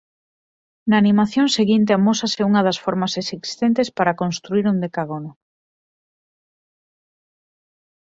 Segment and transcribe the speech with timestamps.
[0.89, 5.31] Na animación seguinte amósase unha das formas existentes para construír un decágono.